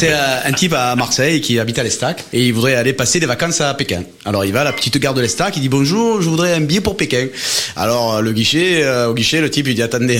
C'est 0.00 0.14
euh, 0.14 0.46
un 0.46 0.52
type 0.52 0.72
à 0.72 0.96
Marseille 0.96 1.42
qui 1.42 1.58
habite 1.58 1.78
à 1.78 1.82
l'Estac 1.82 2.24
et 2.32 2.46
il 2.46 2.54
voudrait 2.54 2.74
aller 2.74 2.94
passer 2.94 3.20
des 3.20 3.26
vacances 3.26 3.60
à 3.60 3.74
Pékin. 3.74 4.02
Alors 4.24 4.46
il 4.46 4.52
va 4.54 4.62
à 4.62 4.64
la 4.64 4.72
petite 4.72 4.96
gare 4.96 5.12
de 5.12 5.20
l'Estac, 5.20 5.58
il 5.58 5.60
dit 5.60 5.68
bonjour, 5.68 6.22
je 6.22 6.28
voudrais 6.30 6.54
un 6.54 6.62
billet 6.62 6.80
pour 6.80 6.96
Pékin. 6.96 7.26
Alors 7.76 8.14
euh, 8.14 8.20
le 8.22 8.32
guichet, 8.32 8.82
euh, 8.82 9.08
au 9.10 9.14
guichet, 9.14 9.42
le 9.42 9.50
type 9.50 9.68
il 9.68 9.74
dit 9.74 9.82
attendez, 9.82 10.18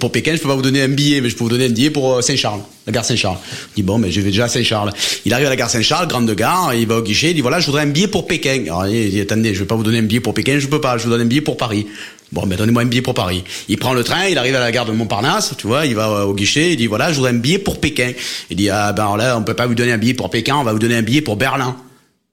pour 0.00 0.12
Pékin 0.12 0.34
je 0.34 0.40
peux 0.40 0.48
pas 0.48 0.54
vous 0.54 0.62
donner 0.62 0.80
un 0.80 0.88
billet, 0.88 1.20
mais 1.20 1.28
je 1.28 1.36
peux 1.36 1.44
vous 1.44 1.50
donner 1.50 1.66
un 1.66 1.72
billet 1.72 1.90
pour 1.90 2.24
Saint-Charles, 2.24 2.60
la 2.86 2.92
gare 2.94 3.04
Saint-Charles. 3.04 3.36
Il 3.76 3.82
dit 3.82 3.82
bon, 3.82 3.98
mais 3.98 4.10
je 4.10 4.22
vais 4.22 4.30
déjà 4.30 4.44
à 4.44 4.48
Saint-Charles. 4.48 4.94
Il 5.26 5.34
arrive 5.34 5.46
à 5.46 5.50
la 5.50 5.56
gare 5.56 5.68
Saint-Charles, 5.68 6.08
grande 6.08 6.34
gare, 6.34 6.72
il 6.74 6.86
va 6.86 6.96
au 6.96 7.02
guichet, 7.02 7.32
il 7.32 7.34
dit 7.34 7.42
voilà, 7.42 7.60
je 7.60 7.66
voudrais 7.66 7.82
un 7.82 7.88
billet 7.88 8.08
pour 8.08 8.26
Pékin. 8.26 8.62
Alors 8.64 8.86
il 8.86 9.10
dit 9.10 9.20
attendez, 9.20 9.52
je 9.52 9.58
vais 9.58 9.66
pas 9.66 9.74
vous 9.74 9.82
donner 9.82 9.98
un 9.98 10.04
billet 10.04 10.20
pour 10.20 10.32
Pékin, 10.32 10.58
je 10.58 10.68
peux 10.68 10.80
pas, 10.80 10.96
je 10.96 11.04
vous 11.04 11.10
donne 11.10 11.20
un 11.20 11.26
billet 11.26 11.42
pour 11.42 11.58
Paris. 11.58 11.86
Bon, 12.32 12.46
ben 12.46 12.56
donnez-moi 12.56 12.82
un 12.82 12.86
billet 12.86 13.02
pour 13.02 13.12
Paris. 13.12 13.44
Il 13.68 13.76
prend 13.76 13.92
le 13.92 14.02
train, 14.02 14.26
il 14.26 14.38
arrive 14.38 14.56
à 14.56 14.60
la 14.60 14.72
gare 14.72 14.86
de 14.86 14.92
Montparnasse, 14.92 15.52
tu 15.58 15.66
vois, 15.66 15.84
il 15.84 15.94
va 15.94 16.08
euh, 16.08 16.24
au 16.24 16.34
guichet, 16.34 16.72
il 16.72 16.76
dit 16.76 16.86
voilà, 16.86 17.10
je 17.10 17.16
voudrais 17.16 17.32
un 17.32 17.34
billet 17.34 17.58
pour 17.58 17.78
Pékin. 17.78 18.12
Il 18.48 18.56
dit 18.56 18.70
ah 18.70 18.94
ben 18.94 19.18
là, 19.18 19.36
on 19.36 19.42
peut 19.42 19.52
pas 19.52 19.66
vous 19.66 19.74
donner 19.74 19.92
un 19.92 19.98
billet 19.98 20.14
pour 20.14 20.30
Pékin, 20.30 20.56
on 20.56 20.64
va 20.64 20.72
vous 20.72 20.78
donner 20.78 20.96
un 20.96 21.02
billet 21.02 21.20
pour 21.20 21.36
Berlin. 21.36 21.76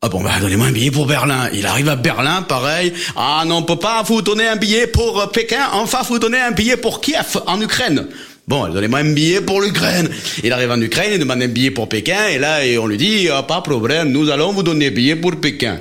Ah 0.02 0.07
bon, 0.07 0.23
ben 0.23 0.31
donnez-moi 0.40 0.67
un 0.67 0.71
billet 0.71 0.91
pour 0.91 1.05
Berlin. 1.05 1.49
Il 1.54 1.66
arrive 1.66 1.90
à 1.90 1.98
Berlin, 1.98 2.43
pareil. 2.43 2.93
Ah 3.17 3.43
non, 3.45 3.57
on 3.57 3.63
peut 3.63 3.76
pas 3.76 4.02
vous 4.04 4.21
donner 4.21 4.48
un 4.48 4.55
billet 4.55 4.88
pour 4.88 5.20
euh, 5.20 5.27
Pékin, 5.27 5.67
enfin 5.73 5.99
vous 6.07 6.18
donner 6.18 6.40
un 6.40 6.52
billet 6.52 6.77
pour 6.77 7.02
Kiev, 7.02 7.38
en 7.45 7.59
Ukraine. 7.59 8.07
Bon, 8.48 8.70
donnez-moi 8.70 8.99
un 8.99 9.13
billet 9.13 9.41
pour 9.41 9.59
l'Ukraine. 9.59 10.09
Il 10.43 10.54
arrive 10.54 10.71
en 10.71 10.79
Ukraine, 10.79 11.09
il 11.12 11.20
demande 11.20 11.41
un 11.41 11.49
billet 11.49 11.71
pour 11.71 11.90
Pékin, 11.90 12.29
et 12.31 12.40
là, 12.40 12.59
on 12.81 12.88
lui 12.88 12.98
dit, 12.98 13.27
ah, 13.29 13.43
pas 13.43 13.57
de 13.57 13.63
problème, 13.63 14.12
nous 14.12 14.29
allons 14.29 14.54
vous 14.54 14.63
donner 14.63 14.88
un 14.88 14.91
billet 14.91 15.18
pour 15.18 15.35
Pékin. 15.35 15.77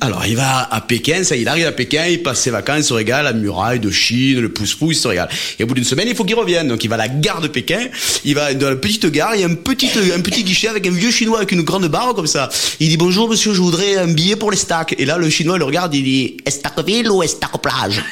Alors, 0.00 0.24
il 0.26 0.36
va 0.36 0.68
à 0.70 0.80
Pékin, 0.80 1.24
ça, 1.24 1.36
il 1.36 1.46
arrive 1.48 1.66
à 1.66 1.72
Pékin, 1.72 2.06
il 2.06 2.22
passe 2.22 2.40
ses 2.40 2.50
vacances, 2.50 2.78
il 2.78 2.84
se 2.84 2.94
régale, 2.94 3.24
la 3.24 3.32
muraille 3.32 3.80
de 3.80 3.90
Chine, 3.90 4.40
le 4.40 4.48
pouce-pouce, 4.48 4.96
il 4.96 5.00
se 5.00 5.08
régale. 5.08 5.28
Et 5.58 5.64
au 5.64 5.66
bout 5.66 5.74
d'une 5.74 5.84
semaine, 5.84 6.08
il 6.08 6.14
faut 6.14 6.24
qu'il 6.24 6.36
revienne. 6.36 6.68
Donc, 6.68 6.84
il 6.84 6.88
va 6.88 6.94
à 6.94 6.98
la 6.98 7.08
gare 7.08 7.40
de 7.40 7.48
Pékin, 7.48 7.86
il 8.24 8.34
va 8.34 8.54
dans 8.54 8.70
la 8.70 8.76
petite 8.76 9.06
gare, 9.06 9.34
il 9.34 9.40
y 9.42 9.44
a 9.44 9.46
un 9.46 9.54
petit, 9.54 10.44
guichet 10.44 10.68
avec 10.68 10.86
un 10.86 10.90
vieux 10.90 11.10
chinois 11.10 11.38
avec 11.38 11.52
une 11.52 11.62
grande 11.62 11.86
barre 11.88 12.14
comme 12.14 12.26
ça. 12.26 12.48
Il 12.80 12.88
dit, 12.88 12.96
bonjour 12.96 13.28
monsieur, 13.28 13.52
je 13.52 13.60
voudrais 13.60 13.96
un 13.96 14.08
billet 14.08 14.36
pour 14.36 14.50
les 14.50 14.56
stacks. 14.56 14.94
Et 14.98 15.04
là, 15.04 15.18
le 15.18 15.28
chinois 15.28 15.58
le 15.58 15.64
regarde, 15.64 15.94
il 15.94 16.04
dit, 16.04 16.36
Estacville 16.46 17.10
ou 17.10 17.22
Estac-Plage? 17.22 18.02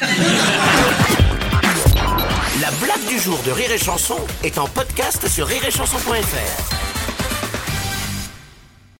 La 2.60 2.70
blague 2.80 3.06
du 3.08 3.18
jour 3.18 3.40
de 3.46 3.50
Rire 3.50 3.72
et 3.72 3.78
Chanson 3.78 4.18
est 4.44 4.58
en 4.58 4.66
podcast 4.66 5.26
sur 5.28 5.46
rireetchanson.fr. 5.46 6.81